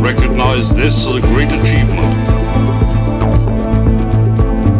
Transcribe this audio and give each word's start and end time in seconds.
Recognize 0.00 0.74
this 0.74 1.06
as 1.06 1.14
a 1.16 1.20
great 1.20 1.52
achievement. 1.52 2.14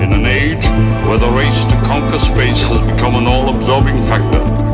In 0.02 0.12
an 0.12 0.26
age 0.26 0.64
where 1.06 1.18
the 1.18 1.30
race 1.30 1.64
to 1.64 1.76
conquer 1.86 2.18
space 2.18 2.62
has 2.62 2.80
become 2.90 3.14
an 3.14 3.26
all-absorbing 3.26 4.02
factor, 4.04 4.73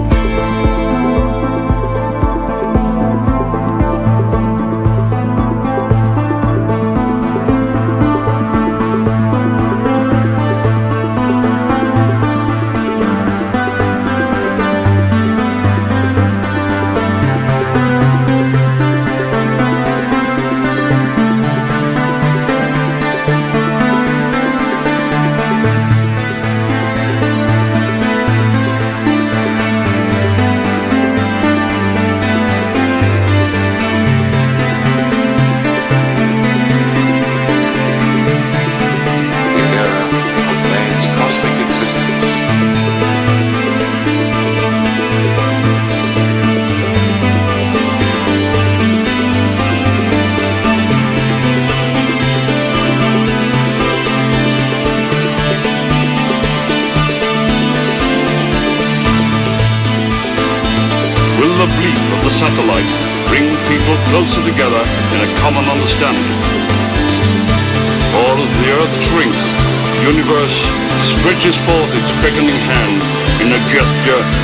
reaches 71.40 71.56
forth 71.64 71.88
its 71.94 72.12
beckoning 72.20 72.60
hand 72.68 73.00
in 73.40 73.48
a 73.52 73.58
gesture 73.66 74.39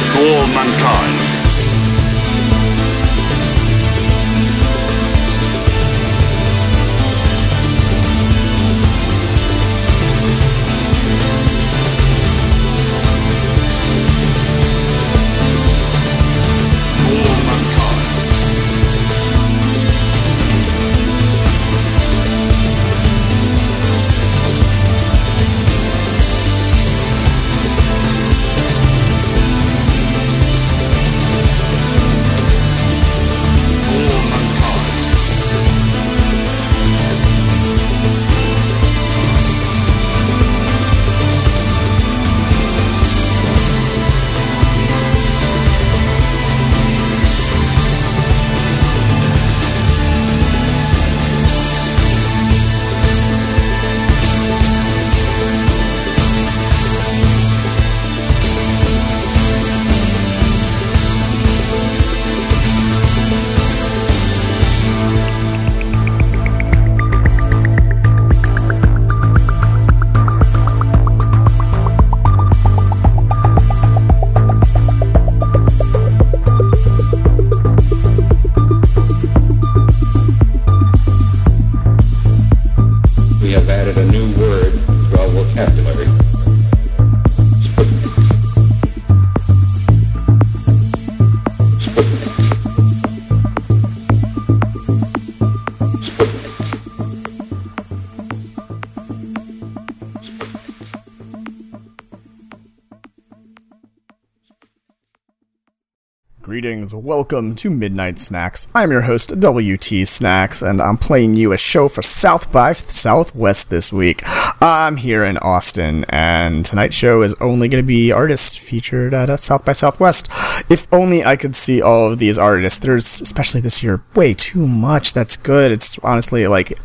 Greetings, 106.87 107.05
welcome 107.05 107.57
to 107.57 107.69
Midnight 107.69 108.21
Snacks. 108.21 108.69
I'm 108.73 108.93
your 108.93 109.01
host, 109.01 109.41
WT 109.41 110.07
Snacks, 110.07 110.63
and 110.63 110.81
I'm 110.81 110.97
playing 110.97 111.35
you 111.35 111.51
a 111.51 111.57
show 111.57 111.89
for 111.89 112.01
South 112.01 112.53
by 112.53 112.75
Southwest 112.75 113.71
this 113.71 113.93
week. 113.93 114.23
I'm 114.63 114.97
here 114.97 115.25
in 115.25 115.37
Austin, 115.39 116.05
and 116.11 116.65
tonight's 116.65 116.95
show 116.95 117.23
is 117.23 117.35
only 117.41 117.67
going 117.67 117.83
to 117.83 117.87
be 117.87 118.13
artists 118.13 118.55
featured 118.55 119.15
at 119.15 119.29
uh, 119.29 119.37
South 119.37 119.65
by 119.65 119.73
Southwest. 119.73 120.29
If 120.71 120.87
only 120.93 121.25
I 121.25 121.35
could 121.35 121.57
see 121.57 121.83
all 121.83 122.13
of 122.13 122.19
these 122.19 122.39
artists. 122.39 122.79
There's, 122.79 123.21
especially 123.21 123.63
this 123.63 123.83
year, 123.83 124.01
way 124.15 124.33
too 124.33 124.69
much 124.69 125.13
that's 125.13 125.37
good. 125.37 125.73
It's 125.73 125.99
honestly 126.05 126.47
like 126.47 126.79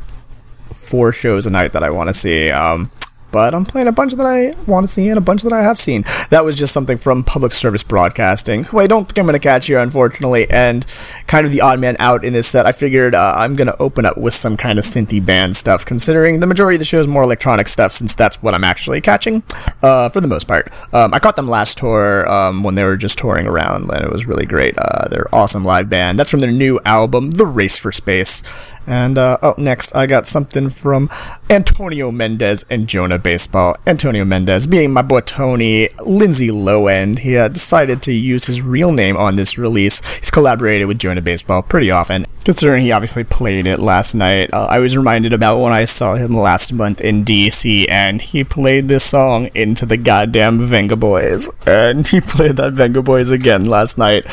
four 0.74 1.12
shows 1.12 1.45
a 1.45 1.51
night 1.51 1.74
that 1.74 1.83
I 1.83 1.92
want 1.92 2.07
to 2.07 2.13
see. 2.13 2.50
Um, 2.50 2.89
but 3.31 3.54
I'm 3.54 3.66
playing 3.66 3.88
a 3.88 3.92
bunch 3.92 4.13
that 4.13 4.25
I 4.25 4.54
want 4.66 4.86
to 4.86 4.92
see 4.92 5.07
and 5.10 5.18
a 5.18 5.22
bunch 5.22 5.44
that 5.44 5.54
I 5.54 5.62
have 5.62 5.80
seen. 5.80 6.04
That 6.30 6.44
was 6.44 6.56
just 6.56 6.74
something 6.74 6.98
from 6.98 7.24
Public 7.24 7.54
Service 7.54 7.83
Broadcasting, 7.83 8.66
who 8.66 8.80
I 8.80 8.88
don't 8.88 9.06
think 9.06 9.18
I'm 9.19 9.25
going 9.25 9.33
to 9.33 9.39
catch 9.39 9.68
here, 9.68 9.80
unfortunately, 9.80 10.50
and 10.50 10.86
kind 11.28 11.45
of 11.45 11.51
the 11.51 11.62
odd 11.62 11.80
man 11.80 11.95
out 12.00 12.24
in 12.24 12.33
this 12.33 12.48
set. 12.48 12.66
I 12.66 12.72
figured 12.72 13.16
uh, 13.16 13.33
I'm 13.38 13.56
going 13.56 13.68
to 13.68 13.81
open 13.81 14.06
up 14.06 14.18
with 14.18 14.33
some 14.33 14.57
kind 14.57 14.78
of 14.78 14.86
synthy 14.86 15.24
band 15.25 15.56
stuff, 15.56 15.86
considering 15.86 16.39
the 16.39 16.48
majority 16.48 16.75
of 16.75 16.80
the 16.80 16.86
show 16.86 17.00
is 17.00 17.07
more 17.07 17.24
electronic 17.24 17.68
stuff, 17.68 17.92
since 17.92 18.13
that's 18.13 18.42
what 18.42 18.54
I'm 18.54 18.63
actually 18.63 19.01
catching 19.01 19.44
uh, 19.81 20.10
for 20.10 20.22
the 20.22 20.27
most 20.27 20.48
part. 20.48 20.69
Um, 20.94 21.13
I 21.13 21.19
caught 21.19 21.36
them 21.36 21.48
last 21.48 21.77
tour 21.77 22.27
um, 22.30 22.63
when 22.63 22.75
they 22.75 22.84
were 22.84 22.98
just 22.98 23.18
touring 23.18 23.48
around, 23.48 23.89
and 23.89 24.04
it 24.04 24.12
was 24.12 24.25
really 24.25 24.45
great. 24.45 24.75
Uh, 24.77 25.07
they're 25.10 25.34
awesome 25.34 25.63
live 25.63 25.89
band. 25.89 26.19
That's 26.19 26.30
from 26.30 26.39
their 26.42 26.51
new 26.51 26.80
album, 26.86 27.31
The 27.31 27.45
Race 27.45 27.77
for 27.77 27.92
Space. 27.92 28.44
And 28.88 29.18
uh, 29.18 29.38
up 29.42 29.57
next, 29.57 29.95
I 29.95 30.06
got 30.06 30.25
something 30.25 30.69
from 30.69 31.10
Antonio 31.50 32.12
Mendez 32.12 32.66
and 32.69 32.88
Jonah 32.88 33.19
Baseball. 33.19 33.78
Antonio 33.86 34.25
Mendez, 34.25 34.68
being 34.68 34.92
my 34.92 35.01
boy 35.01 35.22
Tony, 35.22 35.89
Lindsay 36.06 36.51
Lowend, 36.51 37.19
he 37.19 37.38
uh, 37.38 37.48
decided 37.48 38.01
to 38.04 38.12
use 38.12 38.45
his 38.45 38.62
real 38.62 38.92
name 38.92 39.16
on 39.18 39.36
this 39.36 39.57
release. 39.57 40.01
He's 40.18 40.31
collaborated 40.31 40.88
with 40.88 41.00
Jonah 41.00 41.22
Baseball 41.22 41.62
pretty 41.62 41.92
often, 41.92 42.25
considering 42.44 42.83
he 42.83 42.92
obviously 42.92 43.24
played 43.24 43.68
it 43.68 43.80
last 43.80 44.16
night. 44.16 44.51
Uh, 44.54 44.68
I 44.69 44.80
was 44.80 44.98
reminded 44.98 45.34
about 45.34 45.60
when 45.60 45.74
I 45.74 45.86
saw 45.86 46.16
him 46.16 46.34
last 46.34 46.74
month 46.74 47.01
in 47.01 47.24
DC, 47.24 47.89
and 47.89 48.22
he 48.22 48.44
played 48.44 48.88
this 48.88 49.04
song 49.04 49.50
into 49.54 49.86
the 49.86 49.98
goddamn 49.98 50.60
Vengaboys. 50.60 51.50
And 51.68 52.07
he 52.07 52.19
played 52.22 52.57
that 52.57 52.74
Vengaboys 52.74 53.31
again 53.31 53.66
last 53.66 53.98
night. 53.98 54.25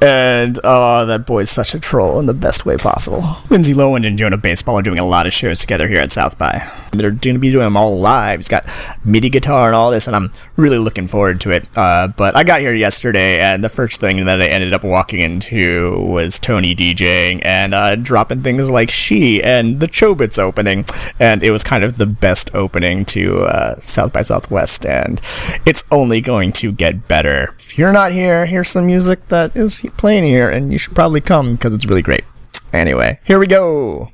And 0.00 0.60
oh, 0.62 1.06
that 1.06 1.26
boy's 1.26 1.50
such 1.50 1.74
a 1.74 1.80
troll 1.80 2.20
in 2.20 2.26
the 2.26 2.34
best 2.34 2.64
way 2.64 2.76
possible. 2.76 3.36
Lindsay 3.50 3.74
Lowend 3.74 4.06
and 4.06 4.16
Jonah 4.16 4.36
Baseball 4.36 4.78
are 4.78 4.82
doing 4.82 5.00
a 5.00 5.04
lot 5.04 5.26
of 5.26 5.32
shows 5.32 5.58
together 5.58 5.88
here 5.88 5.98
at 5.98 6.12
South 6.12 6.38
by. 6.38 6.70
They're 6.92 7.10
going 7.10 7.34
to 7.34 7.40
be 7.40 7.50
doing 7.50 7.64
them 7.64 7.76
all 7.76 7.98
live. 7.98 8.38
He's 8.38 8.48
got 8.48 8.68
MIDI 9.04 9.28
guitar 9.28 9.66
and 9.66 9.74
all 9.74 9.90
this, 9.90 10.06
and 10.06 10.14
I'm 10.14 10.30
really 10.56 10.78
looking 10.78 11.06
forward 11.06 11.40
to 11.42 11.50
it. 11.50 11.66
Uh, 11.76 12.08
but 12.16 12.36
I 12.36 12.44
got 12.44 12.60
here 12.60 12.74
yesterday, 12.74 13.40
and 13.40 13.62
the 13.62 13.68
first 13.68 14.00
thing 14.00 14.24
that 14.24 14.40
I 14.40 14.46
ended 14.46 14.72
up 14.72 14.84
walking 14.84 15.20
into 15.20 16.00
was 16.00 16.38
Tony 16.40 16.74
DJing 16.74 17.44
and 17.44 17.74
uh, 17.74 17.96
dropping 17.96 18.42
things 18.42 18.70
like 18.70 18.90
She 18.90 19.42
and 19.42 19.80
the 19.80 19.88
Chobits 19.88 20.38
opening, 20.38 20.84
and 21.18 21.42
it 21.42 21.50
was 21.50 21.64
kind 21.64 21.84
of 21.84 21.98
the 21.98 22.06
best 22.06 22.54
opening 22.54 23.04
to 23.06 23.42
uh, 23.42 23.76
South 23.76 24.12
by 24.12 24.22
Southwest, 24.22 24.86
and 24.86 25.20
it's 25.66 25.84
only 25.90 26.20
going 26.20 26.52
to 26.52 26.72
get 26.72 27.08
better. 27.08 27.54
If 27.58 27.76
you're 27.76 27.92
not 27.92 28.12
here, 28.12 28.46
here's 28.46 28.68
some 28.68 28.86
music 28.86 29.28
that 29.28 29.56
is 29.56 29.87
playing 29.96 30.24
here, 30.24 30.48
and 30.50 30.72
you 30.72 30.78
should 30.78 30.94
probably 30.94 31.20
come 31.20 31.52
because 31.54 31.74
it's 31.74 31.86
really 31.86 32.02
great. 32.02 32.24
Anyway, 32.72 33.18
here 33.24 33.38
we 33.38 33.46
go. 33.46 34.10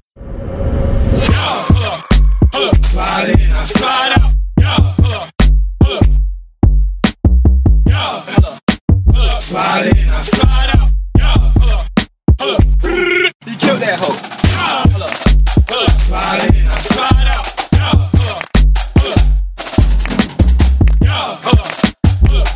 Slide 2.82 3.28
in, 3.28 3.50
I 3.50 3.64
slide 3.64 4.12
out. 4.20 4.34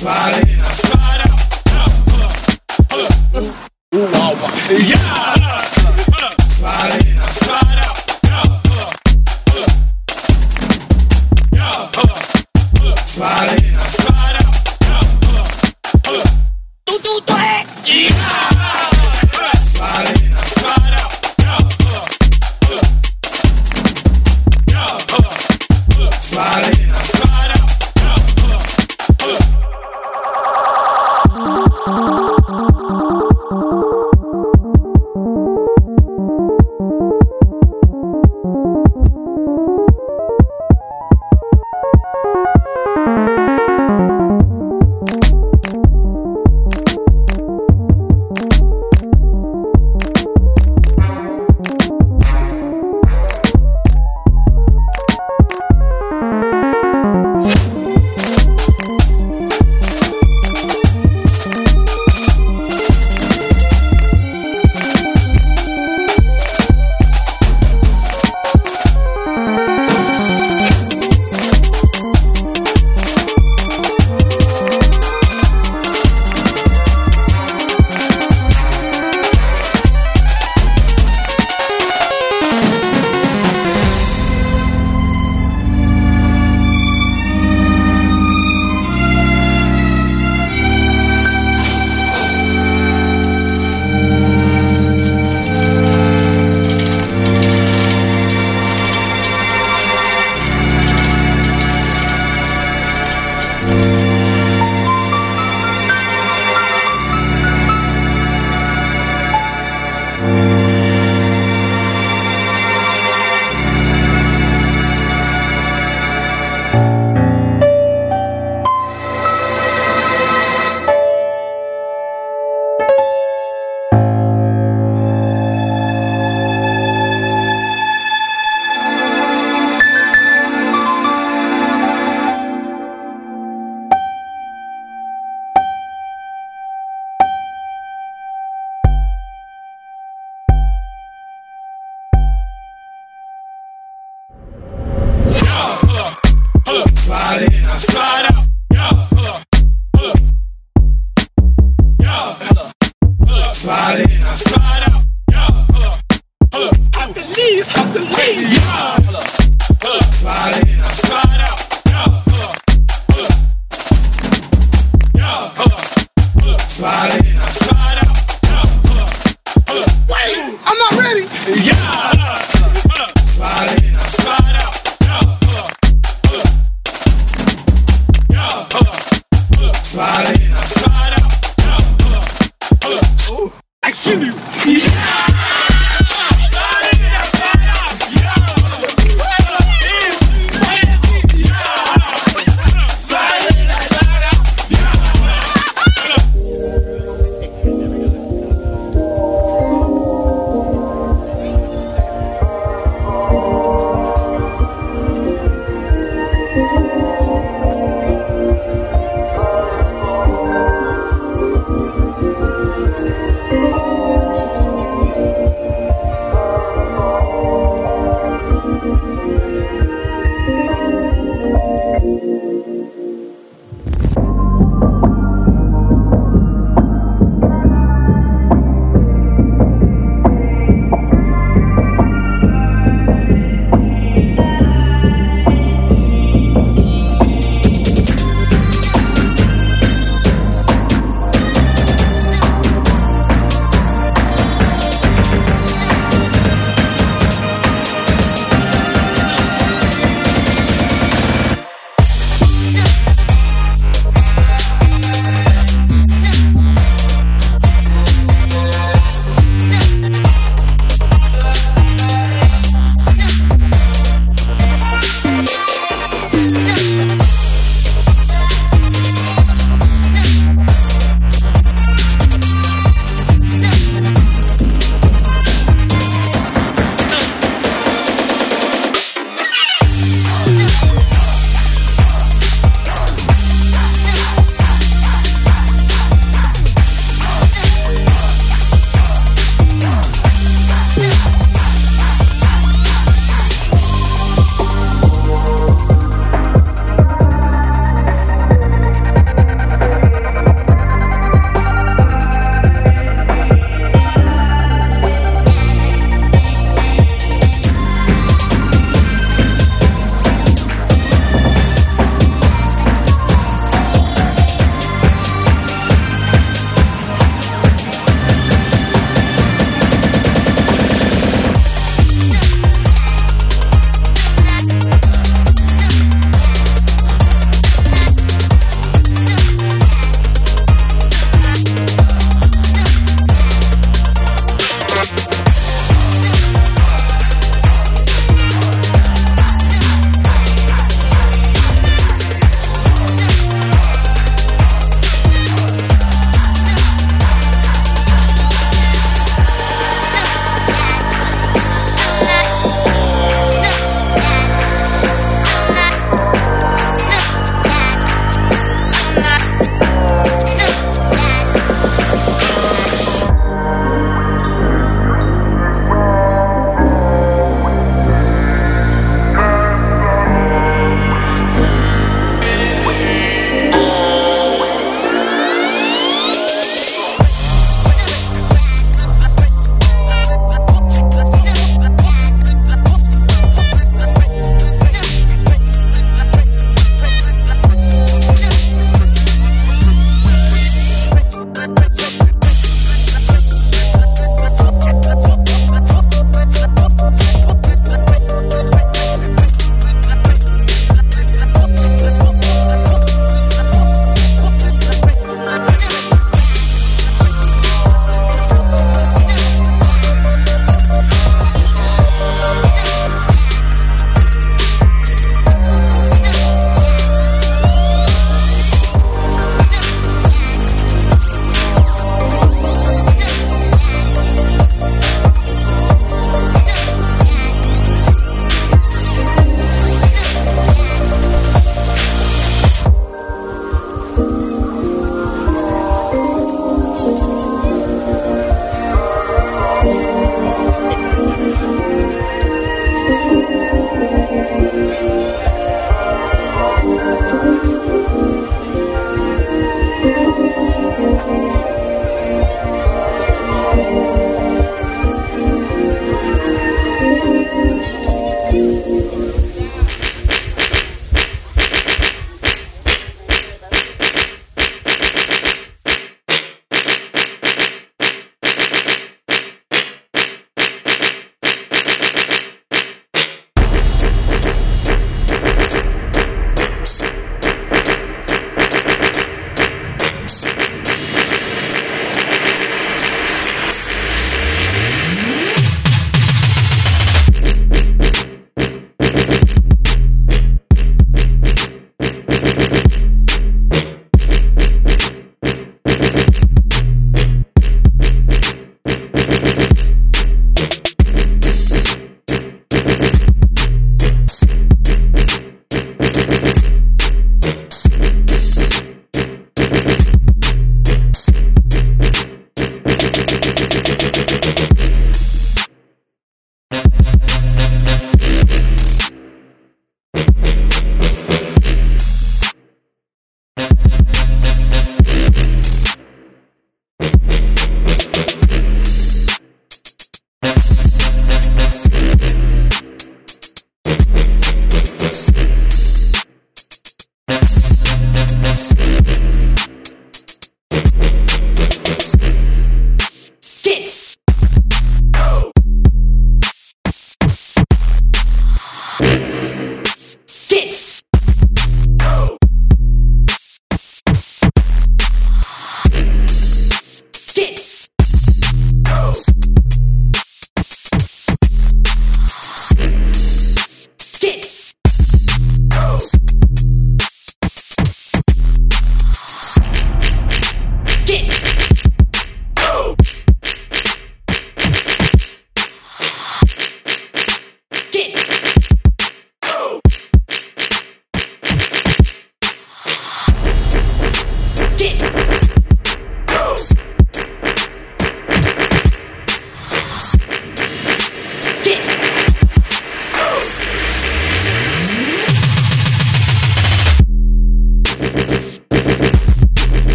Slide 0.00 0.48
in, 0.48 0.60
I 0.60 0.72
slide 0.72 1.19
Yeah, 4.72 5.79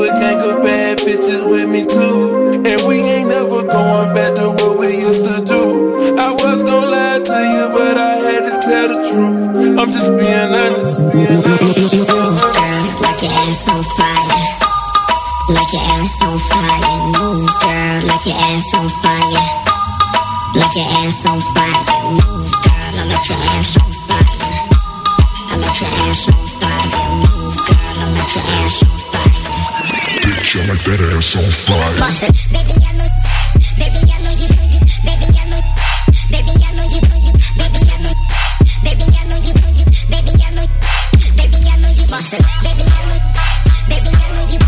but 0.00 0.16
can't 0.16 0.40
go 0.40 0.62
bad 0.64 0.96
bitches 1.04 1.44
with 1.44 1.68
me 1.68 1.84
too. 1.84 2.64
And 2.64 2.80
we 2.88 2.96
ain't 3.04 3.28
never 3.28 3.60
going 3.68 4.10
back 4.16 4.32
to 4.40 4.48
what 4.56 4.80
we 4.80 4.88
used 4.96 5.28
to 5.28 5.44
do. 5.44 6.16
I 6.16 6.32
was 6.32 6.64
gonna 6.64 6.88
lie 6.88 7.20
to 7.20 7.38
you, 7.52 7.64
but 7.68 7.96
I 8.00 8.16
had 8.16 8.42
to 8.48 8.54
tell 8.64 8.86
the 8.88 8.98
truth. 9.12 9.76
I'm 9.78 9.92
just 9.92 10.10
being 10.16 10.52
honest. 10.56 11.04
Being 11.12 11.44
honest. 11.44 12.08
So 12.08 12.16
girl, 12.16 12.80
like 13.04 13.20
your 13.20 13.34
ass 13.44 13.60
so 13.68 13.76
fire. 13.76 14.40
Like 15.52 15.72
your 15.76 15.84
ass 15.84 16.16
so 16.16 16.28
fire. 16.48 16.80
Move, 17.20 17.52
girl, 17.60 17.98
like 18.08 18.24
your 18.24 18.40
ass 18.40 18.70
so 18.72 18.80
fire. 19.04 19.44
Like 20.56 20.74
your 20.80 20.88
ass 21.04 21.22
so 21.22 21.32
fire 21.52 21.69
like 30.70 30.86
that 30.86 31.02
ass 31.02 31.34
on 31.34 31.50
fire. 31.66 31.98
Baby, 32.54 32.78
I 32.78 32.94
know, 32.94 33.10
baby, 33.74 34.06
I 34.06 34.22
know 34.22 34.38
you, 34.38 34.46
baby, 35.02 35.26
I 35.34 35.50
know, 35.50 35.58
baby, 36.30 36.54
I 36.62 36.70
know 36.78 36.86
you, 36.94 37.02
baby, 37.58 37.82
I 37.90 37.98
know, 38.06 38.14
baby, 38.86 39.02
I 39.02 39.26
know 39.26 39.42
you, 39.42 39.58
baby, 40.14 40.30
I 40.30 40.46
know, 40.46 40.70
you. 40.70 41.10
Baby, 43.90 44.14
I 44.14 44.30
know, 44.30 44.30
you, 44.30 44.30
baby, 44.30 44.30
I 44.30 44.30
know, 44.30 44.46
you, 44.46 44.62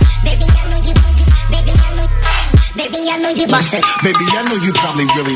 baby, 0.00 0.40
I 0.40 0.72
know, 0.72 0.80
you, 0.80 1.04
baby, 2.80 2.96
I 2.96 3.20
know, 3.20 3.32
you. 3.36 3.44
Baby, 4.00 4.24
I 4.32 4.40
know 4.48 4.56
you 4.56 4.72
probably 4.72 5.04
really 5.20 5.29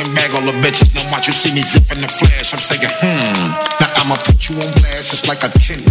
and 0.00 0.34
all 0.34 0.44
the 0.46 0.56
bitches. 0.64 0.94
Now 0.94 1.10
watch 1.12 1.26
you 1.26 1.32
see 1.32 1.52
me 1.52 1.62
zipping 1.62 2.00
the 2.00 2.08
flash. 2.08 2.52
I'm 2.52 2.60
saying, 2.60 2.82
hmm. 2.84 3.52
Now 3.80 4.00
I'ma 4.00 4.16
put 4.16 4.48
you 4.48 4.56
on 4.56 4.70
blast. 4.80 5.12
It's 5.12 5.28
like 5.28 5.44
a 5.44 5.50
tin 5.58 5.84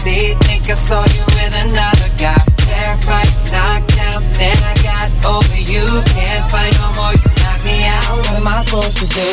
see, 0.00 0.32
think 0.48 0.64
I 0.70 0.74
saw 0.74 1.04
you 1.04 1.24
with 1.36 1.52
another 1.60 2.10
guy. 2.16 2.40
Terrified, 2.56 3.28
knocked 3.52 3.98
out. 4.08 4.22
then 4.40 4.56
I 4.64 4.74
got 4.80 5.08
over 5.28 5.60
you. 5.60 5.84
Can't 6.16 6.44
fight 6.50 6.72
no 6.80 6.88
more, 6.96 7.12
you 7.12 7.30
knocked 7.40 7.64
me 7.68 7.76
out. 7.84 8.16
What 8.16 8.40
am 8.40 8.48
I 8.48 8.62
supposed 8.62 8.96
to 8.96 9.06
do? 9.06 9.28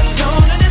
I 0.00 0.14
don't 0.16 0.65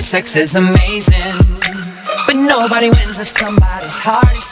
sex 0.00 0.36
is 0.36 0.56
amazing. 0.56 1.36
But 2.26 2.36
nobody 2.36 2.90
wins 2.90 3.18
if 3.18 3.26
somebody's 3.26 3.98
heart 3.98 4.32
is 4.36 4.44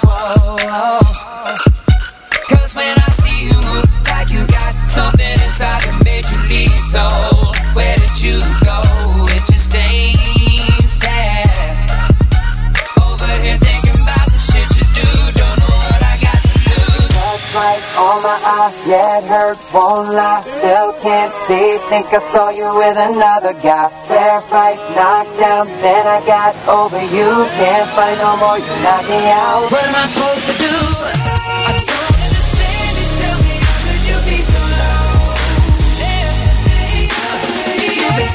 Yeah, 18.88 19.20
hurt 19.20 19.58
won't 19.74 20.14
lie, 20.14 20.40
still 20.40 20.94
can't 21.02 21.30
see. 21.44 21.76
Think 21.92 22.06
I 22.08 22.20
saw 22.32 22.48
you 22.48 22.64
with 22.74 22.96
another 22.96 23.52
guy. 23.60 23.90
Fair 24.08 24.40
fight, 24.40 24.78
knocked 24.96 25.38
down, 25.38 25.66
then 25.84 26.06
I 26.06 26.24
got 26.24 26.56
over 26.66 26.96
you. 26.96 27.28
Can't 27.60 27.88
fight 27.90 28.16
no 28.16 28.38
more, 28.40 28.56
you 28.56 28.74
knock 28.80 29.04
me 29.04 29.28
out. 29.28 29.68
What 29.70 29.84
am 29.84 29.94
I 29.94 30.06
supposed 30.06 30.46
to 30.48 30.54
do? 30.56 31.28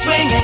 swinging 0.04 0.43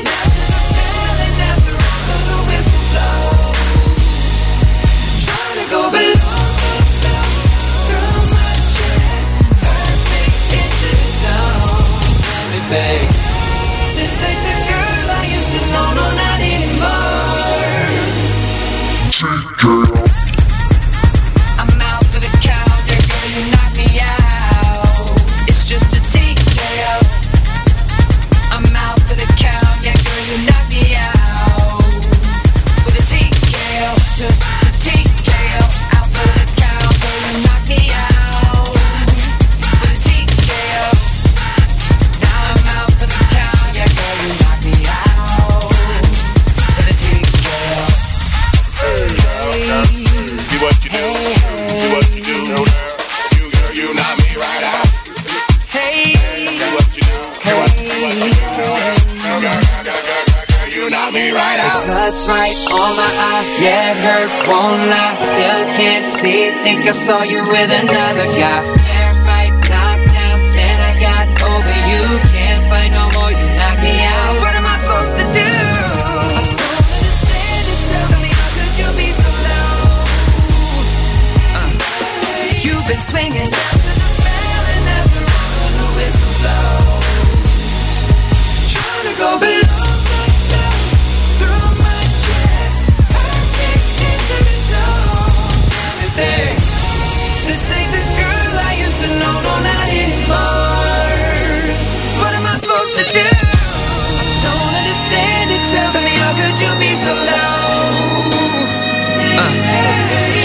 yeah, 63.58 63.60
yet 63.60 63.96
hurt, 63.96 64.48
won't 64.48 64.80
lie, 64.90 65.16
still 65.16 65.64
can't 65.76 66.06
see. 66.06 66.50
Think 66.62 66.86
I 66.86 66.92
saw 66.92 67.22
you 67.22 67.40
with 67.42 67.70
another 67.70 68.26
guy. 68.38 69.09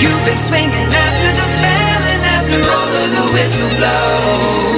You've 0.06 0.26
been 0.26 0.38
swinging 0.38 0.90
after 1.04 1.32
the 1.34 1.48
bell 1.66 2.02
and 2.14 2.24
after 2.38 2.60
all 2.62 2.92
of 3.02 3.10
the 3.18 3.26
whistle 3.34 3.70
blows. 3.80 4.75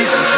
Yeah. 0.00 0.29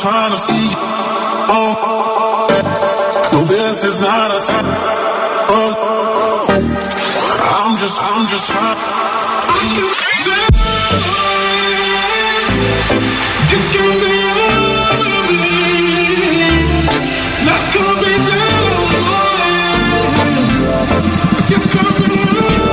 trying 0.00 0.30
to 0.30 0.36
see. 0.38 0.68
Oh, 1.52 2.48
no, 3.32 3.42
this 3.44 3.84
is 3.84 4.00
not 4.00 4.30
a 4.30 4.40
time. 4.40 4.64
Oh, 5.52 6.46
I'm 6.48 7.76
just, 7.76 8.00
I'm 8.00 8.26
just 8.26 8.48
trying. 8.50 8.78
You 13.50 13.58
can 13.72 14.00
be 14.00 14.20
to 17.72 17.84
be 18.00 18.12
down. 18.24 18.70
If 21.38 21.50
you 21.50 21.58
come 21.68 22.69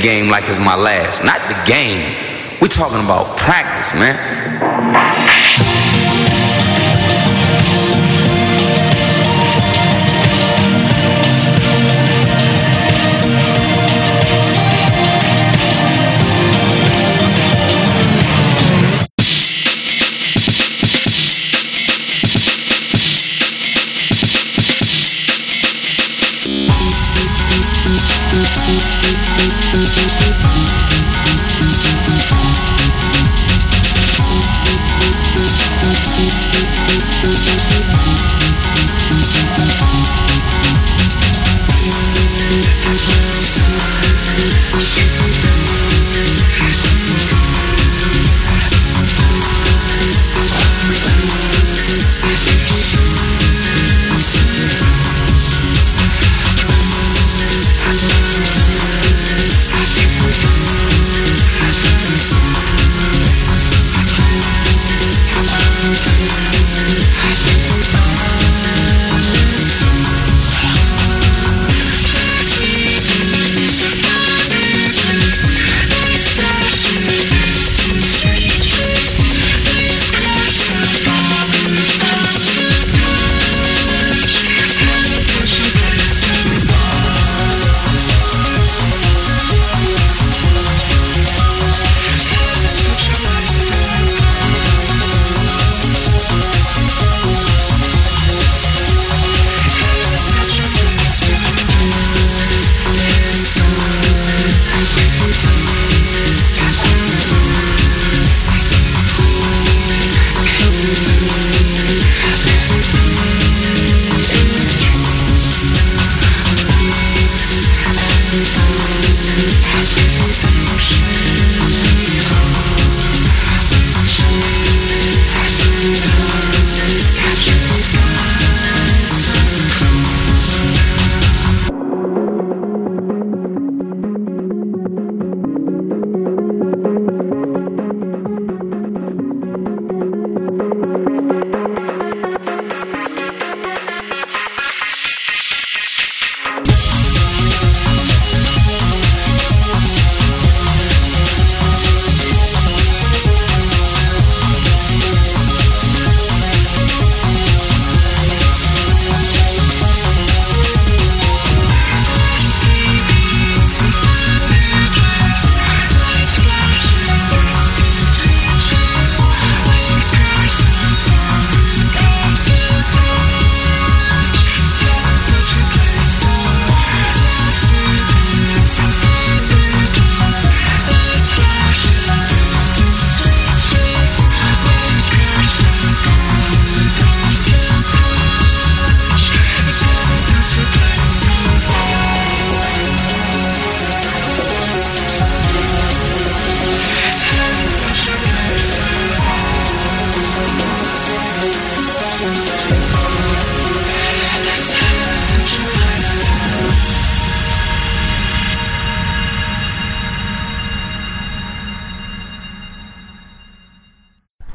game 0.00 0.28
like 0.28 0.44
it's 0.46 0.58
my 0.58 0.76
last. 0.76 1.24
Not 1.24 1.40
the 1.48 1.58
game. 1.66 2.14
we 2.60 2.68
talking 2.68 3.02
about 3.04 3.36
practice, 3.36 3.94
man. 3.94 5.05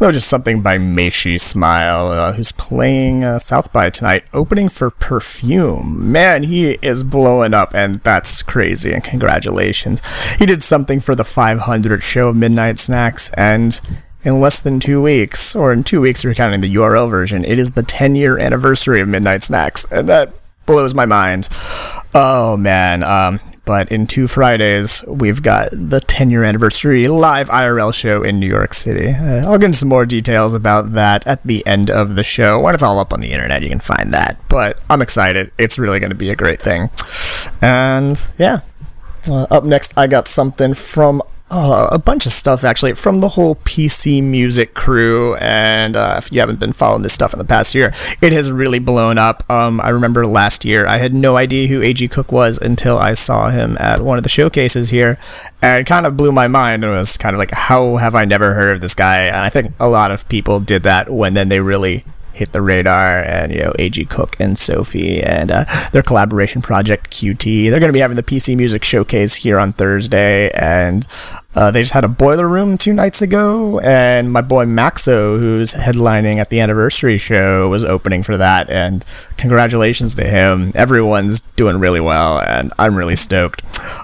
Was 0.01 0.15
just 0.15 0.29
something 0.29 0.63
by 0.63 0.79
Meishi 0.79 1.39
Smile, 1.39 2.07
uh, 2.07 2.33
who's 2.33 2.51
playing 2.51 3.23
uh, 3.23 3.37
South 3.37 3.71
by 3.71 3.91
tonight, 3.91 4.23
opening 4.33 4.67
for 4.67 4.89
Perfume. 4.89 6.11
Man, 6.11 6.41
he 6.41 6.79
is 6.81 7.03
blowing 7.03 7.53
up, 7.53 7.75
and 7.75 7.97
that's 7.97 8.41
crazy, 8.41 8.93
and 8.93 9.03
congratulations. 9.03 10.01
He 10.39 10.47
did 10.47 10.63
something 10.63 11.01
for 11.01 11.13
the 11.13 11.23
500 11.23 12.01
show 12.01 12.29
of 12.29 12.35
Midnight 12.35 12.79
Snacks, 12.79 13.29
and 13.35 13.79
in 14.23 14.41
less 14.41 14.59
than 14.59 14.79
two 14.79 15.03
weeks, 15.03 15.55
or 15.55 15.71
in 15.71 15.83
two 15.83 16.01
weeks 16.01 16.21
if 16.21 16.23
you're 16.23 16.33
counting 16.33 16.61
the 16.61 16.75
URL 16.75 17.07
version, 17.07 17.45
it 17.45 17.59
is 17.59 17.73
the 17.73 17.83
10 17.83 18.15
year 18.15 18.39
anniversary 18.39 19.01
of 19.01 19.07
Midnight 19.07 19.43
Snacks, 19.43 19.85
and 19.91 20.09
that 20.09 20.33
blows 20.65 20.95
my 20.95 21.05
mind. 21.05 21.47
Oh 22.15 22.57
man. 22.57 23.03
Um, 23.03 23.39
but 23.71 23.89
in 23.89 24.05
two 24.05 24.27
Fridays, 24.27 25.01
we've 25.07 25.41
got 25.41 25.69
the 25.71 26.01
10 26.01 26.29
year 26.29 26.43
anniversary 26.43 27.07
live 27.07 27.47
IRL 27.47 27.93
show 27.93 28.21
in 28.21 28.37
New 28.37 28.45
York 28.45 28.73
City. 28.73 29.11
Uh, 29.11 29.49
I'll 29.49 29.57
get 29.57 29.67
into 29.67 29.77
some 29.77 29.87
more 29.87 30.05
details 30.05 30.53
about 30.53 30.91
that 30.91 31.25
at 31.25 31.41
the 31.43 31.65
end 31.65 31.89
of 31.89 32.17
the 32.17 32.21
show. 32.21 32.59
When 32.59 32.73
it's 32.73 32.83
all 32.83 32.99
up 32.99 33.13
on 33.13 33.21
the 33.21 33.31
internet, 33.31 33.61
you 33.61 33.69
can 33.69 33.79
find 33.79 34.13
that. 34.13 34.37
But 34.49 34.77
I'm 34.89 35.01
excited. 35.01 35.53
It's 35.57 35.79
really 35.79 36.01
going 36.01 36.09
to 36.09 36.17
be 36.17 36.29
a 36.31 36.35
great 36.35 36.61
thing. 36.61 36.89
And 37.61 38.21
yeah, 38.37 38.59
uh, 39.29 39.47
up 39.49 39.63
next, 39.63 39.97
I 39.97 40.07
got 40.07 40.27
something 40.27 40.73
from 40.73 41.21
uh, 41.51 41.89
a 41.91 41.99
bunch 41.99 42.25
of 42.25 42.31
stuff 42.31 42.63
actually 42.63 42.93
from 42.93 43.19
the 43.19 43.29
whole 43.29 43.55
PC 43.55 44.23
music 44.23 44.73
crew. 44.73 45.35
And 45.35 45.95
uh, 45.95 46.15
if 46.17 46.31
you 46.31 46.39
haven't 46.39 46.59
been 46.59 46.73
following 46.73 47.03
this 47.03 47.13
stuff 47.13 47.33
in 47.33 47.39
the 47.39 47.45
past 47.45 47.75
year, 47.75 47.93
it 48.21 48.31
has 48.31 48.51
really 48.51 48.79
blown 48.79 49.17
up. 49.17 49.43
Um, 49.51 49.81
I 49.81 49.89
remember 49.89 50.25
last 50.25 50.63
year 50.65 50.87
I 50.87 50.97
had 50.97 51.13
no 51.13 51.35
idea 51.35 51.67
who 51.67 51.81
A.G. 51.81 52.07
Cook 52.07 52.31
was 52.31 52.57
until 52.57 52.97
I 52.97 53.13
saw 53.13 53.49
him 53.49 53.77
at 53.79 54.01
one 54.01 54.17
of 54.17 54.23
the 54.23 54.29
showcases 54.29 54.89
here, 54.89 55.19
and 55.61 55.85
kind 55.85 56.05
of 56.05 56.17
blew 56.17 56.31
my 56.31 56.47
mind. 56.47 56.83
And 56.83 56.93
it 56.93 56.97
was 56.97 57.17
kind 57.17 57.35
of 57.35 57.39
like, 57.39 57.51
how 57.51 57.97
have 57.97 58.15
I 58.15 58.25
never 58.25 58.53
heard 58.53 58.75
of 58.75 58.81
this 58.81 58.95
guy? 58.95 59.23
And 59.25 59.37
I 59.37 59.49
think 59.49 59.73
a 59.79 59.89
lot 59.89 60.11
of 60.11 60.27
people 60.29 60.59
did 60.59 60.83
that 60.83 61.09
when 61.09 61.33
then 61.33 61.49
they 61.49 61.59
really 61.59 62.05
hit 62.33 62.51
the 62.51 62.61
radar 62.61 63.21
and 63.23 63.51
you 63.51 63.59
know 63.59 63.73
AG 63.79 64.03
Cook 64.05 64.35
and 64.39 64.57
Sophie 64.57 65.21
and 65.21 65.51
uh, 65.51 65.65
their 65.91 66.01
collaboration 66.01 66.61
project 66.61 67.11
QT. 67.11 67.69
They're 67.69 67.79
going 67.79 67.89
to 67.89 67.93
be 67.93 67.99
having 67.99 68.15
the 68.15 68.23
PC 68.23 68.55
Music 68.55 68.83
Showcase 68.83 69.35
here 69.35 69.59
on 69.59 69.73
Thursday, 69.73 70.49
and 70.51 71.07
uh, 71.53 71.69
they 71.71 71.81
just 71.81 71.93
had 71.93 72.05
a 72.05 72.07
boiler 72.07 72.47
room 72.47 72.77
two 72.77 72.93
nights 72.93 73.21
ago, 73.21 73.79
and 73.79 74.31
my 74.31 74.41
boy 74.41 74.65
Maxo, 74.65 75.37
who's 75.37 75.73
headlining 75.73 76.37
at 76.37 76.49
the 76.49 76.59
anniversary 76.59 77.17
show, 77.17 77.67
was 77.67 77.83
opening 77.83 78.23
for 78.23 78.37
that. 78.37 78.69
And 78.69 79.05
congratulations 79.37 80.15
to 80.15 80.23
him! 80.23 80.71
Everyone's 80.75 81.41
doing 81.57 81.77
really 81.77 81.99
well, 81.99 82.39
and 82.39 82.71
I'm 82.79 82.95
really 82.95 83.17
stoked. 83.17 83.63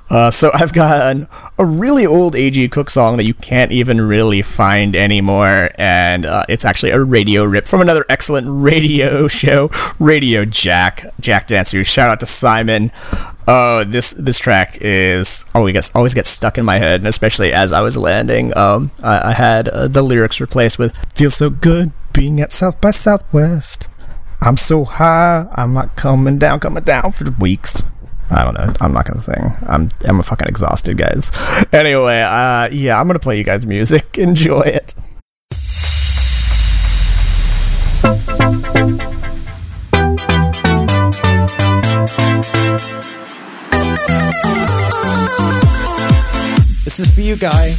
Uh, 0.09 0.29
so 0.29 0.51
I've 0.53 0.73
got 0.73 1.15
an, 1.15 1.27
a 1.57 1.65
really 1.65 2.05
old 2.05 2.35
AG 2.35 2.67
Cook 2.69 2.89
song 2.89 3.17
that 3.17 3.25
you 3.25 3.33
can't 3.33 3.71
even 3.71 4.01
really 4.01 4.41
find 4.41 4.95
anymore, 4.95 5.71
and 5.75 6.25
uh, 6.25 6.43
it's 6.49 6.65
actually 6.65 6.91
a 6.91 7.01
radio 7.01 7.45
rip 7.45 7.65
from 7.65 7.79
another 7.81 8.05
excellent 8.09 8.47
radio 8.49 9.27
show, 9.27 9.69
Radio 9.99 10.43
Jack, 10.43 11.05
Jack 11.19 11.47
Dancer. 11.47 11.83
Shout 11.83 12.09
out 12.09 12.19
to 12.19 12.25
Simon. 12.25 12.91
Oh, 13.49 13.85
this 13.85 14.11
this 14.11 14.39
track 14.39 14.77
is 14.81 15.45
always 15.55 15.71
gets 15.73 15.91
always 15.95 16.13
gets 16.13 16.27
stuck 16.29 16.57
in 16.57 16.65
my 16.65 16.79
head, 16.79 16.99
and 16.99 17.07
especially 17.07 17.53
as 17.53 17.71
I 17.71 17.79
was 17.81 17.95
landing, 17.95 18.55
um, 18.57 18.91
I, 19.01 19.29
I 19.29 19.33
had 19.33 19.69
uh, 19.69 19.87
the 19.87 20.01
lyrics 20.01 20.41
replaced 20.41 20.77
with 20.77 20.97
"Feels 21.15 21.35
so 21.35 21.49
good 21.49 21.93
being 22.11 22.41
at 22.41 22.51
South 22.51 22.81
by 22.81 22.91
Southwest." 22.91 23.87
I'm 24.41 24.57
so 24.57 24.83
high, 24.85 25.47
I'm 25.53 25.73
not 25.73 25.95
coming 25.95 26.37
down, 26.37 26.59
coming 26.59 26.83
down 26.83 27.11
for 27.11 27.31
weeks. 27.39 27.81
I 28.29 28.43
don't 28.43 28.53
know. 28.53 28.73
I'm 28.81 28.91
not 28.91 29.05
gonna 29.05 29.21
sing. 29.21 29.53
I'm 29.65 29.89
I'm 30.03 30.19
a 30.19 30.23
fucking 30.23 30.47
exhausted, 30.47 30.97
guys. 30.97 31.31
Anyway, 31.73 32.21
uh, 32.21 32.69
yeah, 32.71 32.99
I'm 32.99 33.07
gonna 33.07 33.19
play 33.19 33.37
you 33.37 33.43
guys 33.43 33.65
music. 33.65 34.17
Enjoy 34.17 34.61
it. 34.61 34.93
This 46.97 47.09
is 47.09 47.13
for 47.13 47.21
you, 47.21 47.35
guy. 47.37 47.77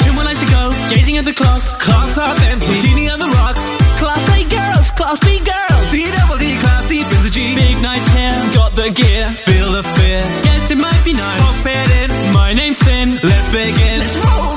Two 0.00 0.12
more 0.16 0.24
nights 0.24 0.40
ago, 0.40 0.72
gazing 0.88 1.20
at 1.20 1.28
the 1.28 1.36
clock, 1.36 1.60
class 1.76 2.16
half 2.16 2.40
empty, 2.48 2.72
genie 2.80 3.12
on 3.12 3.18
the 3.18 3.28
rocks. 3.36 3.60
Class 4.00 4.32
A 4.32 4.48
girls, 4.48 4.88
Class 4.96 5.20
B 5.20 5.44
girls, 5.44 5.92
C 5.92 6.08
double 6.08 6.40
D, 6.40 6.56
Class 6.56 6.88
C, 6.88 7.04
a 7.04 7.28
G. 7.28 7.52
Big 7.52 7.76
nights 7.82 8.08
here, 8.16 8.32
got 8.56 8.72
the 8.72 8.88
gear, 8.88 9.28
feel 9.36 9.68
the 9.68 9.84
fear. 9.84 10.24
Guess 10.40 10.70
it 10.70 10.80
might 10.80 11.04
be 11.04 11.12
nice. 11.12 11.36
Pop 11.36 11.68
it 11.68 11.90
in, 12.00 12.32
my 12.32 12.54
name's 12.54 12.80
Finn, 12.80 13.20
let's 13.20 13.52
begin. 13.52 14.00
Let's 14.00 14.16
roll 14.16 14.55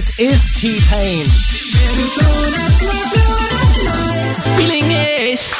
this 0.00 0.16
is 0.18 0.40
T-Pain. 0.56 1.28
Feeling 4.56 4.88
is 4.88 5.52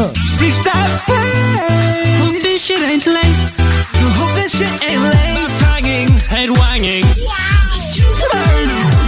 uh. 0.00 0.08
Reach 0.40 0.64
that 0.64 0.88
way. 1.04 2.08
Hope 2.24 2.40
this 2.40 2.64
shit 2.64 2.80
ain't 2.80 3.04
laced. 3.04 3.52
You 4.00 4.08
hope 4.16 4.32
this 4.32 4.56
shit 4.56 4.72
ain't 4.88 4.96
laced. 4.96 5.60
Hanging, 5.60 6.08
head 6.32 6.48
wanging. 6.56 7.04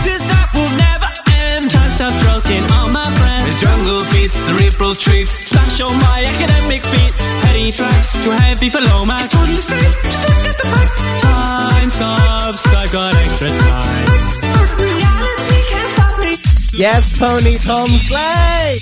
This 0.05 0.29
app 0.29 0.53
will 0.53 0.69
never 0.85 1.09
end. 1.49 1.73
Time 1.73 1.89
stop 1.97 2.13
stroking 2.21 2.61
all 2.77 2.93
my 2.93 3.09
friends. 3.17 3.49
The 3.49 3.57
jungle 3.65 4.05
beats, 4.13 4.37
cerebral 4.37 4.95
treats. 4.95 5.49
Splash 5.49 5.81
on 5.81 5.97
my 6.13 6.29
academic 6.29 6.85
feats 6.85 7.27
Heady 7.41 7.73
tracks, 7.73 8.13
too 8.23 8.31
heavy 8.31 8.69
for 8.69 8.81
low 8.81 9.07
max. 9.07 9.25
It's 9.25 9.35
totally 9.35 9.65
safe, 9.65 9.97
just 10.05 10.29
look 10.29 10.45
at 10.45 10.57
the 10.61 10.67
facts. 10.69 11.25
Time 11.25 11.25
stops, 11.25 11.25
I 11.25 11.26
got 12.97 13.15
extra 13.15 13.49
time 13.49 14.09
Reality 14.81 15.59
can't 15.69 15.91
stop 15.93 16.17
me 16.25 16.33
Yes, 16.81 17.19
Pony 17.19 17.57
Tom 17.61 17.89
Slay. 17.89 18.79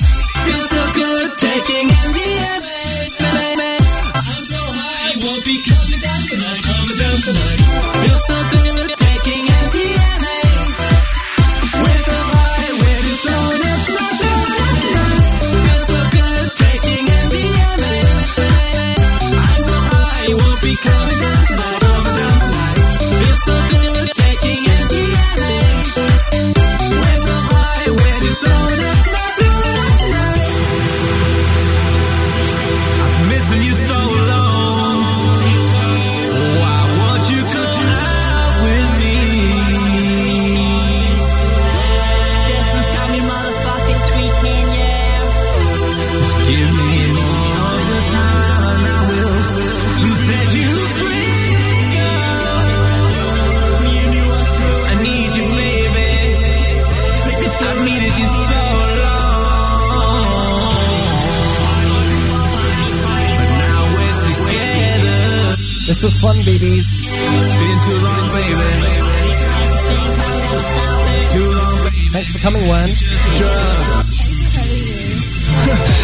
Feels 0.47 0.71
so 0.71 0.83
good 0.95 1.31
taking 1.39 1.87
MDMA. 1.91 3.79
I'm 4.15 4.39
so 4.51 4.59
high, 4.59 5.15
won't 5.23 5.45
be 5.47 5.57
coming 5.63 6.01
down 6.03 6.21
tonight, 6.31 6.63
coming 6.63 6.99
down 6.99 7.17
tonight. 7.27 7.59
Feels 8.03 8.27
so 8.27 8.37
good 8.51 8.74
was 66.05 66.21
fun, 66.21 66.37
babies. 66.45 66.85
It's 67.09 67.55
been 67.57 67.79
too 67.81 67.97
long, 68.05 68.29
baby. 68.29 68.69
Too 71.33 71.49
long, 71.49 71.77
baby. 71.81 72.05
Thanks 72.13 72.29
for 72.29 72.45
coming, 72.45 72.61
Wen. 72.69 72.93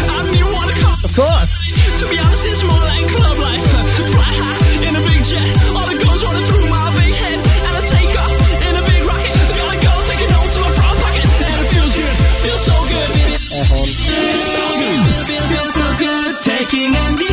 I 0.09 0.25
don't 0.25 0.33
even 0.33 0.49
wanna 0.57 0.73
call 0.81 0.97
Of 1.05 1.11
course. 1.13 1.53
To 2.01 2.09
be 2.09 2.17
honest, 2.17 2.49
it's 2.49 2.65
more 2.65 2.81
like 2.81 3.05
club 3.13 3.37
life. 3.45 3.61
Fly 4.09 4.31
high 4.41 4.89
in 4.89 4.97
a 4.97 5.03
big 5.05 5.21
jet, 5.21 5.45
all 5.77 5.85
the 5.85 5.93
girls 6.01 6.25
running 6.25 6.45
through 6.49 6.65
my 6.65 6.81
big 6.97 7.13
head, 7.13 7.37
and 7.37 7.73
I 7.77 7.81
take 7.85 8.09
off 8.17 8.33
in 8.41 8.73
a 8.73 8.81
big 8.81 9.05
rocket. 9.05 9.37
Gotta 9.53 9.77
go, 9.85 9.93
taking 10.09 10.33
notes 10.33 10.57
in 10.57 10.61
my 10.65 10.71
front 10.81 10.97
pocket, 10.97 11.29
and 11.29 11.61
it 11.61 11.67
feels 11.77 11.93
good, 11.93 12.15
feels 12.41 12.63
so 12.65 12.73
good, 12.89 13.09
baby. 13.21 13.37
Uh-huh. 13.37 13.85
Feels 13.85 14.49
so 14.49 14.65
good, 14.81 15.29
feels 15.45 15.73
so 15.77 15.87
good, 16.01 16.33
taking. 16.41 17.30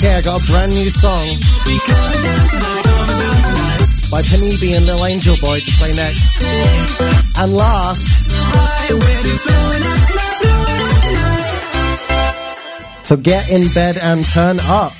Okay, 0.00 0.16
I 0.16 0.22
got 0.22 0.40
a 0.40 0.46
brand 0.50 0.72
new 0.72 0.88
song 0.88 1.20
by 4.10 4.22
Penny 4.22 4.56
B 4.58 4.72
and 4.72 4.86
Lil 4.86 5.04
Angel 5.04 5.36
Boy 5.42 5.60
to 5.60 5.70
play 5.76 5.92
next. 5.92 6.40
And 7.36 7.52
last. 7.52 8.30
So 13.04 13.18
get 13.18 13.50
in 13.50 13.68
bed 13.74 13.98
and 14.00 14.24
turn 14.24 14.56
up. 14.70 14.99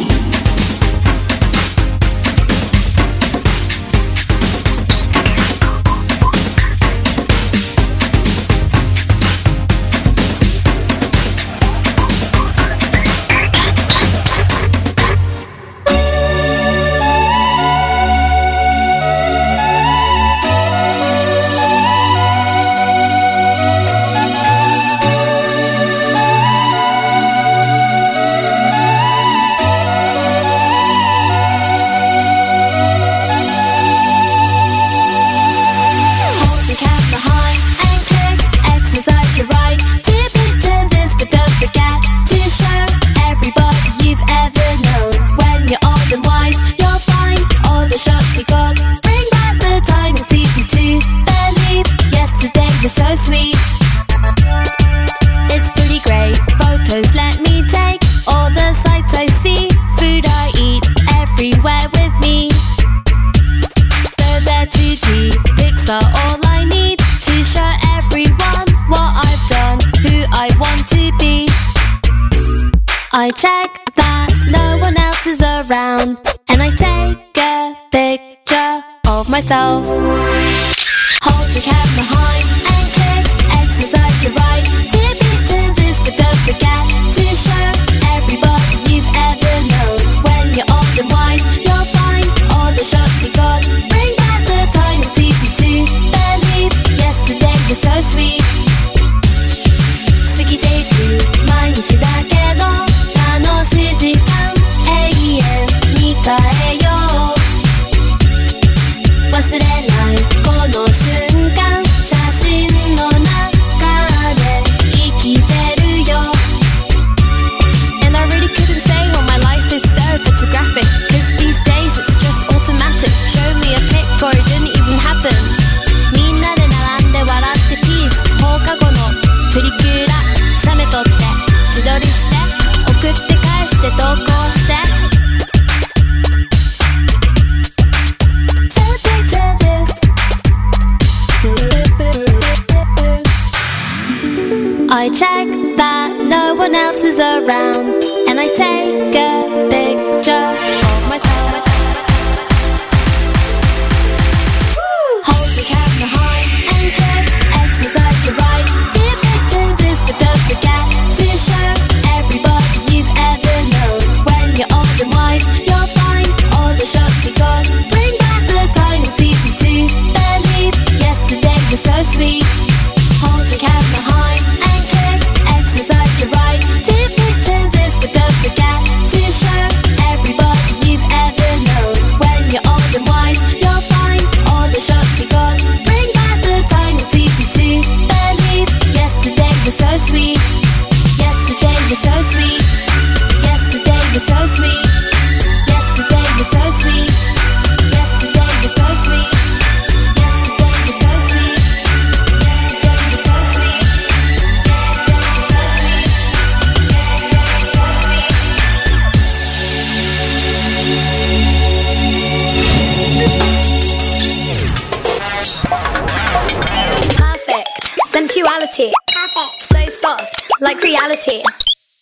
like 220.61 220.81
reality. 220.81 221.41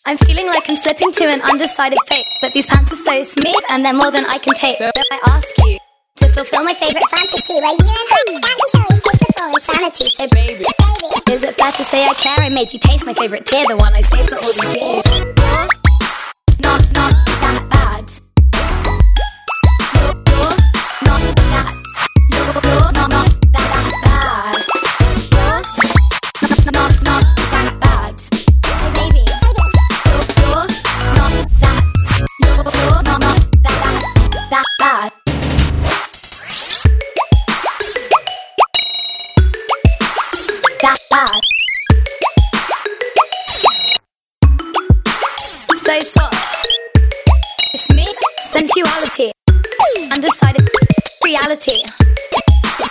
I'm 0.06 0.18
feeling 0.18 0.48
like 0.48 0.69
I'm 0.69 0.76
slipping 0.76 1.11
to 1.14 1.23
an 1.26 1.41
undecided 1.41 1.98
fate, 2.07 2.26
but 2.41 2.53
these 2.53 2.68
pants 2.68 2.91
are 2.91 2.95
so 2.95 3.23
smooth 3.23 3.64
and 3.69 3.84
they're 3.84 3.94
more 3.94 4.11
than 4.11 4.26
I 4.26 4.38
can 4.38 4.53
take. 4.53 4.77
But 4.80 4.91
I 5.11 5.19
ask 5.27 5.48
you 5.60 5.77
to 6.18 6.27
fulfill 6.27 6.64
my 6.64 6.73
favorite 6.73 7.07
fantasy, 7.10 7.53
where 7.53 7.72
you 7.72 7.77
and 7.80 8.10
I 8.11 8.23
can 8.27 8.41
tell 8.41 8.64
you 8.68 8.99
taste 8.99 9.19
the 9.19 9.34
full 9.38 9.56
insanity. 9.56 10.06
So 10.06 10.27
baby, 10.36 10.53
baby, 10.56 11.34
is 11.34 11.44
it 11.44 11.56
fair 11.56 11.72
to 11.72 11.84
say 11.84 12.06
I 12.06 12.14
care? 12.14 12.38
I 12.38 12.49
made 12.49 12.73
you 12.73 12.80
taste 12.80 13.06
my 13.06 13.14
favorite 13.14 13.45
tear, 13.45 13.65
the 13.68 13.77
one 13.77 13.94
I 13.94 14.02
saved 14.02 14.30
for 14.30 14.36
all 14.36 14.52
these 14.52 14.76
years. 14.76 15.78
Sensuality. 48.80 49.31
Undecided 50.14 50.69
reality. 51.23 51.84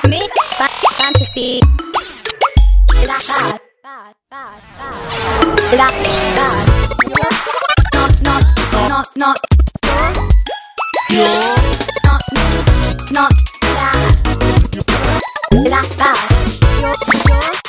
Smooth 0.01 0.31
fa- 0.57 0.69
fantasy. 0.93 1.61
Bad. 3.07 3.61
Bad, 3.83 4.15
bad, 4.31 4.61
bad. 4.79 4.95
That 5.73 5.95
bad. 6.37 6.69
Not, 7.95 8.23
not, 8.23 8.45
not, 8.89 9.17
not. 9.17 9.39
Not, 12.05 12.23
not 13.13 13.33
that. 13.61 13.97
That 15.65 15.89
bad. 15.99 16.19
You're, 16.81 16.99
you're 17.29 17.68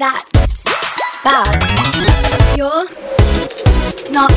that 0.00 0.24
bad. 1.22 2.56
You're 2.56 2.88
not 4.10 4.32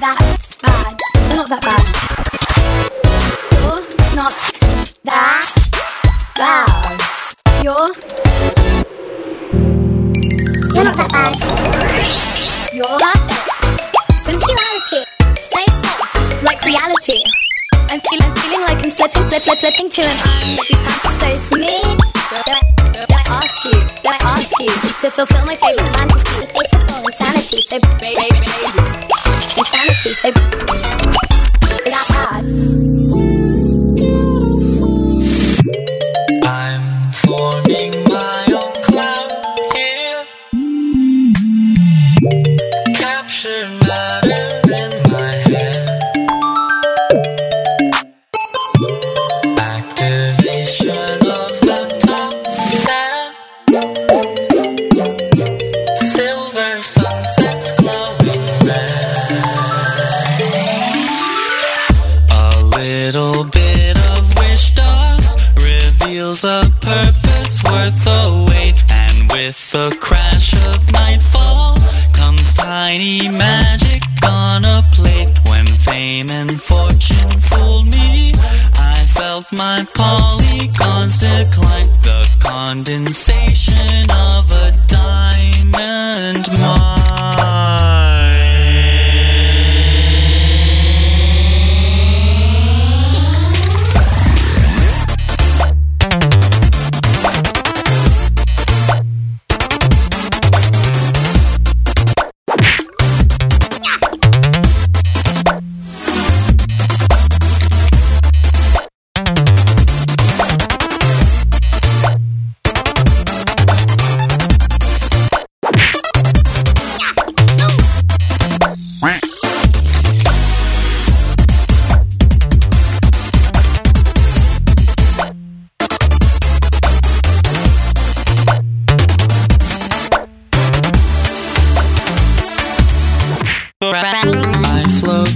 that 0.00 0.16
bad. 0.62 0.96
You're 1.28 1.36
not 1.36 1.48
that 1.50 1.60
bad. 1.60 1.84
You're 3.52 3.84
not 4.16 4.32
that 5.04 5.44
bad. 6.34 6.96
You're 7.62 7.92
You're 10.72 10.84
not 10.84 10.96
that 10.96 11.10
bad. 11.12 11.36
You're 12.72 12.96
perfect. 12.96 13.44
Sensuality. 14.16 15.04
Stay 15.42 15.66
soft. 15.76 16.42
Like 16.42 16.64
reality. 16.64 17.20
I'm 17.90 18.00
feeling, 18.00 18.34
feeling 18.36 18.62
like 18.62 18.82
I'm 18.82 18.88
slipping, 18.88 19.28
flip, 19.28 19.42
flip, 19.42 19.58
flipping 19.58 19.90
to 19.90 20.02
an 20.02 20.08
arm. 20.08 20.56
These 20.70 20.80
pants 20.80 21.04
are 21.04 21.20
so 21.20 21.36
smooth. 21.36 22.15
I, 24.08 24.16
ask 24.20 24.52
you? 24.60 24.66
To 24.66 25.10
fulfill 25.10 25.46
my 25.46 25.56
favorite 25.56 25.96
fantasy? 25.96 26.40
The 26.40 26.46
face 26.46 26.72
of 26.72 26.82
full 26.88 27.06
insanity. 27.06 27.62
So 27.66 27.80
baby, 27.98 28.14
baby, 28.30 28.46
insanity. 29.58 30.14
So 30.14 31.05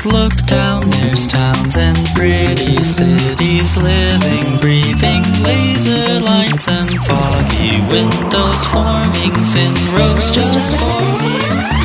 float, 0.00 0.12
look 0.12 0.46
down, 0.46 0.88
there's 0.90 1.26
towns 1.26 1.76
and 1.76 1.96
pretty 2.14 2.82
cities 2.82 3.76
living, 3.82 4.58
breathing 4.60 5.22
laser 5.42 6.20
lights 6.20 6.68
and 6.68 6.88
foggy 7.06 7.80
windows 7.90 8.66
forming 8.66 9.34
thin 9.46 9.74
rows 9.96 10.30
just, 10.30 10.52
just, 10.52 10.70
just, 10.70 10.86
just, 10.86 11.00
just. 11.00 11.79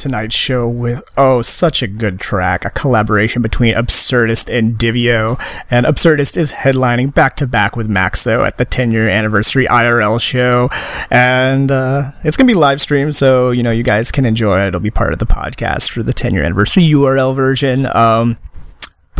Tonight's 0.00 0.34
show 0.34 0.66
with, 0.66 1.04
oh, 1.16 1.42
such 1.42 1.82
a 1.82 1.86
good 1.86 2.18
track, 2.18 2.64
a 2.64 2.70
collaboration 2.70 3.42
between 3.42 3.74
Absurdist 3.74 4.52
and 4.52 4.76
Divio. 4.76 5.40
And 5.70 5.86
Absurdist 5.86 6.36
is 6.36 6.52
headlining 6.52 7.14
back 7.14 7.36
to 7.36 7.46
back 7.46 7.76
with 7.76 7.88
Maxo 7.88 8.44
at 8.44 8.58
the 8.58 8.64
10 8.64 8.90
year 8.90 9.08
anniversary 9.08 9.66
IRL 9.66 10.20
show. 10.20 10.68
And 11.10 11.70
uh, 11.70 12.10
it's 12.24 12.36
going 12.36 12.48
to 12.48 12.52
be 12.52 12.58
live 12.58 12.80
streamed, 12.80 13.14
so, 13.14 13.50
you 13.50 13.62
know, 13.62 13.70
you 13.70 13.82
guys 13.82 14.10
can 14.10 14.24
enjoy 14.24 14.60
it. 14.64 14.68
It'll 14.68 14.80
be 14.80 14.90
part 14.90 15.12
of 15.12 15.18
the 15.18 15.26
podcast 15.26 15.90
for 15.90 16.02
the 16.02 16.12
10 16.12 16.34
year 16.34 16.42
anniversary 16.42 16.82
URL 16.84 17.34
version. 17.36 17.86
Um, 17.86 18.38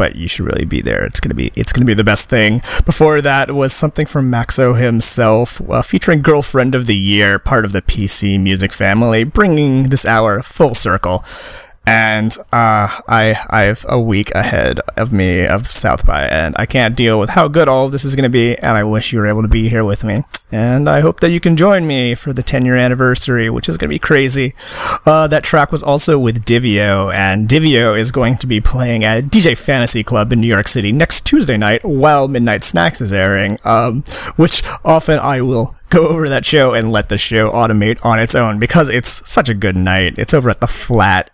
but 0.00 0.16
you 0.16 0.26
should 0.26 0.46
really 0.46 0.64
be 0.64 0.80
there. 0.80 1.04
It's 1.04 1.20
gonna 1.20 1.34
be 1.34 1.52
it's 1.54 1.74
gonna 1.74 1.84
be 1.84 1.92
the 1.92 2.02
best 2.02 2.30
thing. 2.30 2.62
Before 2.86 3.20
that 3.20 3.52
was 3.52 3.74
something 3.74 4.06
from 4.06 4.30
Maxo 4.30 4.74
himself, 4.74 5.60
uh, 5.68 5.82
featuring 5.82 6.22
"Girlfriend 6.22 6.74
of 6.74 6.86
the 6.86 6.96
Year," 6.96 7.38
part 7.38 7.66
of 7.66 7.72
the 7.72 7.82
PC 7.82 8.38
music 8.38 8.72
family, 8.72 9.24
bringing 9.24 9.90
this 9.90 10.06
hour 10.06 10.40
full 10.42 10.74
circle. 10.74 11.22
And 11.86 12.36
uh, 12.52 13.00
I 13.08 13.36
I 13.48 13.62
have 13.62 13.84
a 13.88 14.00
week 14.00 14.30
ahead 14.32 14.80
of 14.96 15.12
me 15.12 15.46
of 15.46 15.70
South 15.70 16.06
by, 16.06 16.26
and 16.26 16.54
I 16.58 16.66
can't 16.66 16.96
deal 16.96 17.18
with 17.18 17.30
how 17.30 17.48
good 17.48 17.68
all 17.68 17.86
of 17.86 17.92
this 17.92 18.04
is 18.04 18.14
going 18.14 18.24
to 18.24 18.28
be. 18.28 18.56
And 18.56 18.76
I 18.76 18.84
wish 18.84 19.12
you 19.12 19.18
were 19.18 19.26
able 19.26 19.42
to 19.42 19.48
be 19.48 19.68
here 19.68 19.84
with 19.84 20.04
me. 20.04 20.24
And 20.52 20.88
I 20.88 21.00
hope 21.00 21.20
that 21.20 21.30
you 21.30 21.40
can 21.40 21.56
join 21.56 21.86
me 21.86 22.14
for 22.14 22.32
the 22.32 22.42
10 22.42 22.64
year 22.64 22.76
anniversary, 22.76 23.48
which 23.50 23.68
is 23.68 23.76
going 23.76 23.88
to 23.88 23.94
be 23.94 23.98
crazy. 23.98 24.54
Uh, 25.06 25.26
that 25.28 25.44
track 25.44 25.72
was 25.72 25.82
also 25.82 26.18
with 26.18 26.44
Divio, 26.44 27.12
and 27.14 27.48
Divio 27.48 27.98
is 27.98 28.10
going 28.10 28.36
to 28.38 28.46
be 28.46 28.60
playing 28.60 29.04
at 29.04 29.24
DJ 29.24 29.56
Fantasy 29.56 30.02
Club 30.02 30.32
in 30.32 30.40
New 30.40 30.48
York 30.48 30.68
City 30.68 30.92
next 30.92 31.24
Tuesday 31.24 31.56
night 31.56 31.84
while 31.84 32.28
Midnight 32.28 32.64
Snacks 32.64 33.00
is 33.00 33.12
airing, 33.12 33.58
um, 33.64 34.02
which 34.36 34.62
often 34.84 35.18
I 35.18 35.40
will 35.40 35.76
go 35.90 36.08
over 36.08 36.28
that 36.28 36.46
show 36.46 36.72
and 36.72 36.92
let 36.92 37.08
the 37.08 37.18
show 37.18 37.50
automate 37.50 38.04
on 38.04 38.18
its 38.18 38.34
own 38.34 38.58
because 38.58 38.88
it's 38.88 39.28
such 39.28 39.48
a 39.48 39.54
good 39.54 39.76
night. 39.76 40.18
It's 40.18 40.32
over 40.32 40.48
at 40.48 40.60
the 40.60 40.66
Flat 40.66 41.30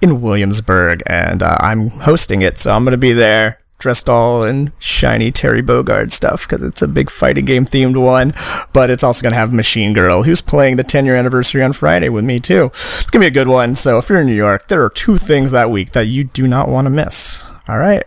in 0.00 0.20
Williamsburg, 0.20 1.02
and 1.06 1.42
uh, 1.42 1.56
I'm 1.60 1.88
hosting 1.88 2.42
it, 2.42 2.58
so 2.58 2.72
I'm 2.72 2.84
going 2.84 2.92
to 2.92 2.98
be 2.98 3.12
there 3.12 3.60
dressed 3.84 4.08
all 4.08 4.44
in 4.44 4.72
shiny 4.78 5.30
Terry 5.30 5.62
Bogard 5.62 6.10
stuff 6.10 6.46
because 6.48 6.62
it's 6.62 6.80
a 6.80 6.88
big 6.88 7.10
fighting 7.10 7.44
game 7.44 7.66
themed 7.66 8.02
one. 8.02 8.32
But 8.72 8.88
it's 8.88 9.02
also 9.02 9.20
going 9.20 9.32
to 9.32 9.38
have 9.38 9.52
Machine 9.52 9.92
Girl, 9.92 10.22
who's 10.22 10.40
playing 10.40 10.76
the 10.76 10.84
10 10.84 11.04
year 11.04 11.16
anniversary 11.16 11.62
on 11.62 11.74
Friday 11.74 12.08
with 12.08 12.24
me 12.24 12.40
too. 12.40 12.70
It's 12.72 13.10
going 13.10 13.20
to 13.20 13.30
be 13.30 13.38
a 13.38 13.44
good 13.44 13.48
one. 13.48 13.74
So 13.74 13.98
if 13.98 14.08
you're 14.08 14.20
in 14.20 14.26
New 14.26 14.32
York, 14.32 14.68
there 14.68 14.82
are 14.82 14.88
two 14.88 15.18
things 15.18 15.50
that 15.50 15.70
week 15.70 15.92
that 15.92 16.06
you 16.06 16.24
do 16.24 16.46
not 16.48 16.70
want 16.70 16.86
to 16.86 16.90
miss. 16.90 17.50
All 17.68 17.76
right. 17.76 18.04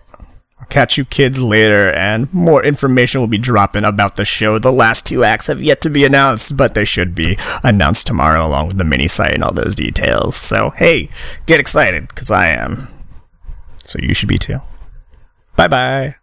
Catch 0.69 0.98
you 0.98 1.06
kids 1.06 1.39
later, 1.39 1.91
and 1.94 2.31
more 2.34 2.64
information 2.64 3.22
will 3.22 3.27
be 3.27 3.38
dropping 3.38 3.85
about 3.85 4.18
the 4.18 4.26
show. 4.26 4.60
The 4.60 4.72
last 4.72 5.06
two 5.06 5.23
acts 5.23 5.48
have 5.48 5.61
yet 5.61 5.81
to 5.81 5.89
be 5.89 6.03
announced, 6.03 6.57
but 6.57 6.73
they 6.73 6.85
should 6.85 7.15
be 7.15 7.38
announced 7.64 8.06
tomorrow 8.06 8.45
along 8.45 8.68
with 8.68 8.77
the 8.77 8.84
mini 8.84 9.07
site 9.07 9.34
and 9.34 9.44
all 9.44 9.53
those 9.53 9.76
details. 9.76 10.35
So, 10.35 10.72
hey, 10.72 11.10
get 11.45 11.60
excited, 11.60 12.10
because 12.10 12.30
I 12.30 12.48
am. 12.48 12.89
So 13.85 13.98
you 14.02 14.14
should 14.14 14.30
be 14.30 14.38
too. 14.38 14.60
Bye 15.56 15.69
bye. 15.69 16.15